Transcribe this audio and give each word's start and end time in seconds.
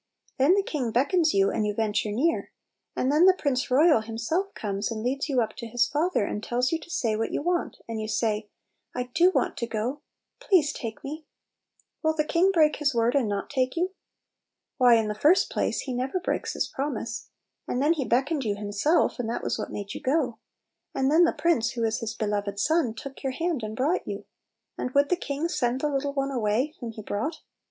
Then 0.39 0.55
the 0.55 0.63
king 0.63 0.89
beckons 0.89 1.31
.you, 1.35 1.51
and 1.51 1.63
you 1.63 1.75
ven 1.75 1.93
ture 1.93 2.11
near; 2.11 2.51
and 2.95 3.11
then 3.11 3.27
the 3.27 3.35
prince 3.35 3.69
royal 3.69 4.01
himself 4.01 4.51
comes 4.55 4.89
and 4.91 5.03
leads 5.03 5.29
you 5.29 5.41
up 5.41 5.55
to 5.57 5.67
his 5.67 5.87
father, 5.87 6.25
and 6.25 6.43
tells 6.43 6.71
you 6.71 6.79
to 6.79 6.89
say 6.89 7.15
what 7.15 7.31
you 7.31 7.43
want, 7.43 7.77
and 7.87 8.01
you 8.01 8.07
say," 8.07 8.49
I 8.95 9.11
do 9.13 9.29
want 9.29 9.57
to 9.57 9.67
go, 9.67 10.01
please 10.39 10.73
take 10.73 11.03
me 11.03 11.23
I" 11.23 11.27
Will 12.03 12.15
the 12.15 12.25
king 12.25 12.51
break 12.51 12.77
his 12.77 12.95
word 12.95 13.13
and 13.13 13.29
not 13.29 13.51
take 13.51 13.75
you? 13.75 13.91
Why, 14.77 14.95
in 14.95 15.07
Little 15.07 15.21
Pillows. 15.21 15.21
13 15.21 15.21
the 15.21 15.21
first 15.39 15.49
plaice, 15.51 15.79
he 15.81 15.93
never 15.93 16.19
bieaks 16.19 16.53
his 16.53 16.65
promise. 16.67 17.29
And 17.67 17.79
then 17.79 17.93
he 17.93 18.03
beckoned 18.03 18.43
you 18.43 18.55
himself, 18.55 19.19
and 19.19 19.29
that 19.29 19.43
was 19.43 19.59
what 19.59 19.69
made 19.71 19.93
you 19.93 20.01
go. 20.01 20.39
And 20.95 21.11
then 21.11 21.25
the 21.25 21.31
prince, 21.31 21.73
who 21.73 21.83
is 21.83 21.99
his 21.99 22.15
beloved 22.15 22.59
son, 22.59 22.95
took 22.95 23.21
your 23.21 23.33
hand 23.33 23.61
and 23.61 23.77
brought 23.77 24.07
you; 24.07 24.25
and 24.79 24.89
would 24.95 25.09
the 25.09 25.15
king 25.15 25.47
send 25.47 25.79
the 25.81 25.89
little 25.93 26.13
one 26.13 26.31
away 26.31 26.73
whom 26.79 26.89
he 26.89 27.03
brought? 27.03 27.41